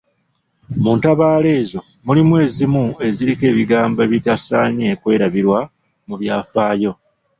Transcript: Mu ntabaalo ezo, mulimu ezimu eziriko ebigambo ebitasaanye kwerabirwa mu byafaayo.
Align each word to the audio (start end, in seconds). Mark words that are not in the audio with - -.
Mu 0.81 0.91
ntabaalo 0.99 1.49
ezo, 1.61 1.79
mulimu 2.05 2.33
ezimu 2.45 2.83
eziriko 3.07 3.43
ebigambo 3.51 3.99
ebitasaanye 4.07 4.87
kwerabirwa 5.01 5.59
mu 6.07 6.15
byafaayo. 6.21 6.91